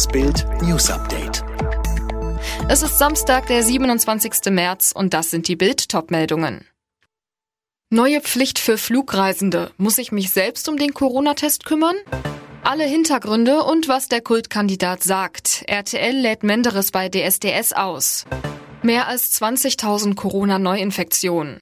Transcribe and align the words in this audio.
Das 0.00 0.08
Bild 0.08 0.46
News 0.62 0.90
Update. 0.90 1.44
Es 2.70 2.82
ist 2.82 2.96
Samstag, 2.96 3.48
der 3.48 3.62
27. 3.62 4.50
März 4.50 4.92
und 4.92 5.12
das 5.12 5.30
sind 5.30 5.46
die 5.46 5.56
Bild 5.56 5.90
Topmeldungen. 5.90 6.66
Neue 7.90 8.22
Pflicht 8.22 8.58
für 8.58 8.78
Flugreisende. 8.78 9.72
Muss 9.76 9.98
ich 9.98 10.10
mich 10.10 10.30
selbst 10.30 10.70
um 10.70 10.78
den 10.78 10.94
Corona-Test 10.94 11.66
kümmern? 11.66 11.96
Alle 12.62 12.84
Hintergründe 12.84 13.62
und 13.62 13.88
was 13.88 14.08
der 14.08 14.22
Kultkandidat 14.22 15.02
sagt. 15.02 15.64
RTL 15.66 16.16
lädt 16.16 16.44
Menderes 16.44 16.92
bei 16.92 17.10
DSDS 17.10 17.74
aus. 17.74 18.24
Mehr 18.82 19.06
als 19.06 19.38
20.000 19.38 20.14
Corona-Neuinfektionen. 20.14 21.58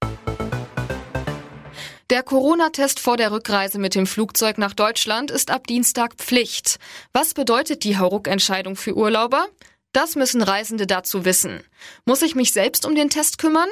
Der 2.11 2.23
Corona-Test 2.23 3.01
vor 3.01 3.19
der 3.19 3.33
Rückreise 3.33 3.79
mit 3.79 3.95
dem 3.95 4.07
Flugzeug 4.07 4.57
nach 4.57 4.73
Deutschland 4.73 5.31
ist 5.31 5.51
ab 5.51 5.67
Dienstag 5.67 6.15
Pflicht. 6.15 6.79
Was 7.13 7.35
bedeutet 7.35 7.85
die 7.85 7.99
Hauruck-Entscheidung 7.99 8.77
für 8.77 8.97
Urlauber? 8.97 9.47
Das 9.93 10.17
müssen 10.17 10.41
Reisende 10.41 10.87
dazu 10.87 11.27
wissen. 11.27 11.61
Muss 12.07 12.23
ich 12.23 12.35
mich 12.35 12.55
selbst 12.55 12.87
um 12.87 12.95
den 12.95 13.11
Test 13.11 13.37
kümmern? 13.37 13.69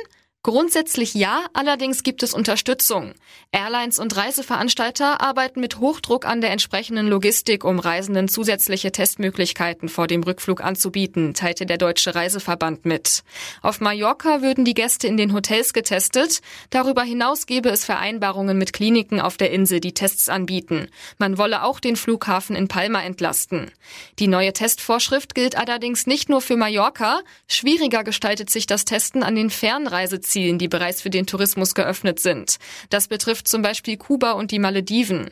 Grundsätzlich 0.46 1.14
ja, 1.14 1.46
allerdings 1.54 2.04
gibt 2.04 2.22
es 2.22 2.32
Unterstützung. 2.32 3.14
Airlines 3.50 3.98
und 3.98 4.16
Reiseveranstalter 4.16 5.20
arbeiten 5.20 5.58
mit 5.58 5.80
Hochdruck 5.80 6.24
an 6.24 6.40
der 6.40 6.52
entsprechenden 6.52 7.08
Logistik, 7.08 7.64
um 7.64 7.80
Reisenden 7.80 8.28
zusätzliche 8.28 8.92
Testmöglichkeiten 8.92 9.88
vor 9.88 10.06
dem 10.06 10.22
Rückflug 10.22 10.62
anzubieten, 10.62 11.34
teilte 11.34 11.66
der 11.66 11.78
Deutsche 11.78 12.14
Reiseverband 12.14 12.84
mit. 12.84 13.24
Auf 13.60 13.80
Mallorca 13.80 14.40
würden 14.40 14.64
die 14.64 14.74
Gäste 14.74 15.08
in 15.08 15.16
den 15.16 15.32
Hotels 15.32 15.72
getestet. 15.72 16.42
Darüber 16.70 17.02
hinaus 17.02 17.46
gäbe 17.46 17.70
es 17.70 17.84
Vereinbarungen 17.84 18.56
mit 18.56 18.72
Kliniken 18.72 19.20
auf 19.20 19.36
der 19.38 19.50
Insel, 19.50 19.80
die 19.80 19.94
Tests 19.94 20.28
anbieten. 20.28 20.86
Man 21.18 21.38
wolle 21.38 21.64
auch 21.64 21.80
den 21.80 21.96
Flughafen 21.96 22.54
in 22.54 22.68
Palma 22.68 23.02
entlasten. 23.02 23.72
Die 24.20 24.28
neue 24.28 24.52
Testvorschrift 24.52 25.34
gilt 25.34 25.58
allerdings 25.58 26.06
nicht 26.06 26.28
nur 26.28 26.40
für 26.40 26.56
Mallorca. 26.56 27.22
Schwieriger 27.48 28.04
gestaltet 28.04 28.48
sich 28.48 28.66
das 28.66 28.84
Testen 28.84 29.24
an 29.24 29.34
den 29.34 29.50
Fernreisezielen 29.50 30.35
Reisezielen, 30.36 30.58
die 30.58 30.68
bereits 30.68 31.02
für 31.02 31.10
den 31.10 31.26
Tourismus 31.26 31.74
geöffnet 31.74 32.20
sind. 32.20 32.56
Das 32.90 33.08
betrifft 33.08 33.48
zum 33.48 33.62
Beispiel 33.62 33.96
Kuba 33.96 34.32
und 34.32 34.50
die 34.50 34.58
Malediven. 34.58 35.30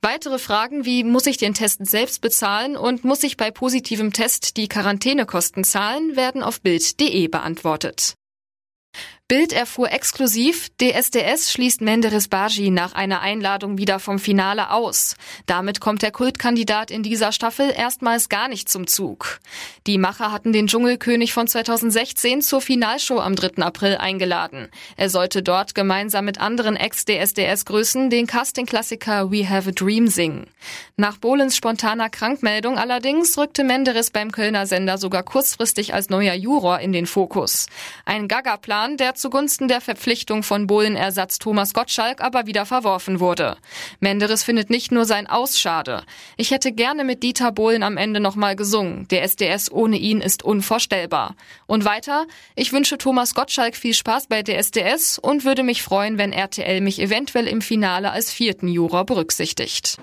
Weitere 0.00 0.38
Fragen 0.38 0.84
wie 0.84 1.04
muss 1.04 1.26
ich 1.26 1.36
den 1.36 1.54
Test 1.54 1.84
selbst 1.86 2.20
bezahlen 2.20 2.76
und 2.76 3.04
muss 3.04 3.22
ich 3.22 3.36
bei 3.36 3.50
positivem 3.50 4.12
Test 4.12 4.56
die 4.56 4.68
Quarantänekosten 4.68 5.64
zahlen, 5.64 6.16
werden 6.16 6.42
auf 6.42 6.60
Bild.de 6.60 7.28
beantwortet. 7.28 8.14
Bild 9.28 9.52
erfuhr 9.52 9.92
exklusiv, 9.92 10.70
DSDS 10.80 11.52
schließt 11.52 11.82
Menderes 11.82 12.28
Baji 12.28 12.70
nach 12.70 12.94
einer 12.94 13.20
Einladung 13.20 13.76
wieder 13.76 13.98
vom 13.98 14.18
Finale 14.18 14.70
aus. 14.70 15.16
Damit 15.44 15.82
kommt 15.82 16.00
der 16.00 16.12
Kultkandidat 16.12 16.90
in 16.90 17.02
dieser 17.02 17.30
Staffel 17.32 17.70
erstmals 17.76 18.30
gar 18.30 18.48
nicht 18.48 18.70
zum 18.70 18.86
Zug. 18.86 19.40
Die 19.86 19.98
Macher 19.98 20.32
hatten 20.32 20.54
den 20.54 20.66
Dschungelkönig 20.66 21.34
von 21.34 21.46
2016 21.46 22.40
zur 22.40 22.62
Finalshow 22.62 23.18
am 23.18 23.36
3. 23.36 23.62
April 23.62 23.98
eingeladen. 23.98 24.68
Er 24.96 25.10
sollte 25.10 25.42
dort 25.42 25.74
gemeinsam 25.74 26.24
mit 26.24 26.40
anderen 26.40 26.76
Ex-DSDS-Größen 26.76 28.08
den 28.08 28.26
Casting-Klassiker 28.26 29.30
We 29.30 29.46
Have 29.46 29.68
a 29.68 29.72
Dream 29.72 30.08
singen. 30.08 30.46
Nach 30.96 31.18
Bohlens 31.18 31.54
spontaner 31.54 32.08
Krankmeldung 32.08 32.78
allerdings 32.78 33.36
rückte 33.36 33.62
Menderes 33.62 34.10
beim 34.10 34.32
Kölner 34.32 34.66
Sender 34.66 34.96
sogar 34.96 35.22
kurzfristig 35.22 35.92
als 35.92 36.08
neuer 36.08 36.32
Juror 36.32 36.80
in 36.80 36.92
den 36.92 37.04
Fokus. 37.04 37.66
Ein 38.06 38.26
Gaga-Plan, 38.26 38.96
der 38.96 39.17
zugunsten 39.18 39.68
der 39.68 39.80
Verpflichtung 39.80 40.42
von 40.42 40.66
Bohlen-Ersatz 40.66 41.38
Thomas 41.38 41.74
Gottschalk 41.74 42.22
aber 42.22 42.46
wieder 42.46 42.64
verworfen 42.64 43.20
wurde. 43.20 43.56
Menderes 44.00 44.42
findet 44.42 44.70
nicht 44.70 44.92
nur 44.92 45.04
sein 45.04 45.26
Aus 45.26 45.58
schade. 45.58 46.04
Ich 46.36 46.50
hätte 46.50 46.72
gerne 46.72 47.04
mit 47.04 47.22
Dieter 47.22 47.52
Bohlen 47.52 47.82
am 47.82 47.96
Ende 47.96 48.20
nochmal 48.20 48.56
gesungen. 48.56 49.06
Der 49.08 49.22
SDS 49.22 49.70
ohne 49.70 49.98
ihn 49.98 50.20
ist 50.20 50.42
unvorstellbar. 50.42 51.34
Und 51.66 51.84
weiter, 51.84 52.26
ich 52.54 52.72
wünsche 52.72 52.98
Thomas 52.98 53.34
Gottschalk 53.34 53.76
viel 53.76 53.94
Spaß 53.94 54.28
bei 54.28 54.42
der 54.42 54.58
SDS 54.58 55.18
und 55.18 55.44
würde 55.44 55.62
mich 55.62 55.82
freuen, 55.82 56.18
wenn 56.18 56.32
RTL 56.32 56.80
mich 56.80 57.00
eventuell 57.00 57.48
im 57.48 57.60
Finale 57.60 58.10
als 58.10 58.32
vierten 58.32 58.68
Juror 58.68 59.04
berücksichtigt. 59.04 59.98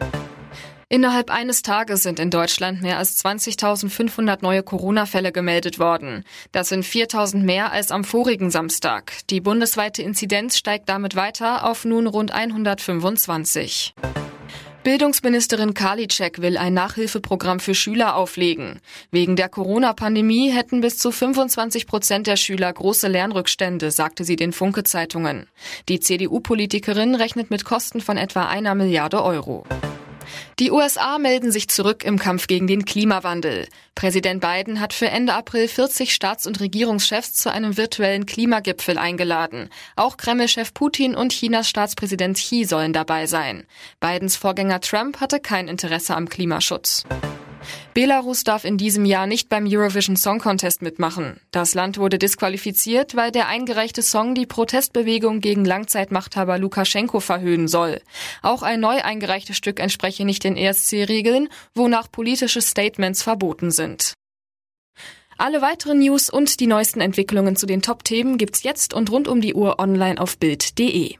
Innerhalb 0.87 1.31
eines 1.31 1.63
Tages 1.63 2.03
sind 2.03 2.19
in 2.19 2.29
Deutschland 2.29 2.83
mehr 2.83 2.99
als 2.99 3.23
20.500 3.25 4.37
neue 4.41 4.61
Corona-Fälle 4.61 5.31
gemeldet 5.31 5.79
worden. 5.79 6.23
Das 6.51 6.69
sind 6.69 6.85
4.000 6.85 7.37
mehr 7.37 7.71
als 7.71 7.89
am 7.91 8.03
vorigen 8.03 8.51
Samstag. 8.51 9.13
Die 9.31 9.41
bundesweite 9.41 10.03
Inzidenz 10.03 10.57
steigt 10.57 10.87
damit 10.87 11.15
weiter 11.15 11.65
auf 11.67 11.85
nun 11.85 12.05
rund 12.05 12.31
125. 12.31 13.95
Bildungsministerin 14.83 15.73
Karliczek 15.73 16.43
will 16.43 16.57
ein 16.57 16.75
Nachhilfeprogramm 16.75 17.59
für 17.59 17.73
Schüler 17.73 18.15
auflegen. 18.15 18.79
Wegen 19.09 19.35
der 19.35 19.49
Corona-Pandemie 19.49 20.51
hätten 20.51 20.81
bis 20.81 20.99
zu 20.99 21.11
25 21.11 21.87
Prozent 21.87 22.27
der 22.27 22.35
Schüler 22.35 22.71
große 22.71 23.07
Lernrückstände, 23.07 23.89
sagte 23.89 24.23
sie 24.23 24.35
den 24.35 24.53
Funke-Zeitungen. 24.53 25.47
Die 25.89 25.99
CDU-Politikerin 25.99 27.15
rechnet 27.15 27.49
mit 27.49 27.65
Kosten 27.65 27.99
von 27.99 28.17
etwa 28.17 28.45
einer 28.45 28.75
Milliarde 28.75 29.23
Euro. 29.23 29.65
Die 30.59 30.71
USA 30.71 31.17
melden 31.17 31.51
sich 31.51 31.69
zurück 31.69 32.03
im 32.03 32.19
Kampf 32.19 32.47
gegen 32.47 32.67
den 32.67 32.85
Klimawandel. 32.85 33.67
Präsident 33.95 34.41
Biden 34.41 34.81
hat 34.81 34.93
für 34.93 35.07
Ende 35.07 35.33
April 35.33 35.67
40 35.67 36.13
Staats- 36.13 36.47
und 36.47 36.59
Regierungschefs 36.59 37.33
zu 37.33 37.51
einem 37.51 37.77
virtuellen 37.77 38.25
Klimagipfel 38.25 38.97
eingeladen. 38.97 39.69
Auch 39.95 40.17
Kreml-Chef 40.17 40.73
Putin 40.73 41.15
und 41.15 41.31
Chinas 41.31 41.69
Staatspräsident 41.69 42.37
Xi 42.37 42.65
sollen 42.65 42.93
dabei 42.93 43.25
sein. 43.25 43.65
Bidens 43.99 44.35
Vorgänger 44.35 44.81
Trump 44.81 45.21
hatte 45.21 45.39
kein 45.39 45.67
Interesse 45.67 46.15
am 46.15 46.27
Klimaschutz. 46.27 47.03
Belarus 47.93 48.43
darf 48.43 48.65
in 48.65 48.77
diesem 48.77 49.05
Jahr 49.05 49.27
nicht 49.27 49.49
beim 49.49 49.67
Eurovision 49.67 50.15
Song 50.15 50.39
Contest 50.39 50.81
mitmachen. 50.81 51.39
Das 51.51 51.73
Land 51.73 51.97
wurde 51.97 52.19
disqualifiziert, 52.19 53.15
weil 53.15 53.31
der 53.31 53.47
eingereichte 53.47 54.01
Song 54.01 54.35
die 54.35 54.45
Protestbewegung 54.45 55.41
gegen 55.41 55.65
Langzeitmachthaber 55.65 56.57
Lukaschenko 56.57 57.19
verhöhnen 57.19 57.67
soll. 57.67 58.01
Auch 58.41 58.63
ein 58.63 58.79
neu 58.79 59.01
eingereichtes 59.01 59.57
Stück 59.57 59.79
entspreche 59.79 60.25
nicht 60.25 60.43
den 60.43 60.57
ESC-Regeln, 60.57 61.49
wonach 61.73 62.11
politische 62.11 62.61
Statements 62.61 63.23
verboten 63.23 63.71
sind. 63.71 64.13
Alle 65.37 65.61
weiteren 65.61 65.99
News 65.99 66.29
und 66.29 66.61
die 66.61 66.67
neuesten 66.67 67.01
Entwicklungen 67.01 67.57
zu 67.57 67.65
den 67.65 67.81
Top-Themen 67.81 68.37
gibt's 68.37 68.63
jetzt 68.63 68.93
und 68.93 69.11
rund 69.11 69.27
um 69.27 69.41
die 69.41 69.53
Uhr 69.53 69.79
online 69.79 70.19
auf 70.19 70.37
Bild.de. 70.37 71.15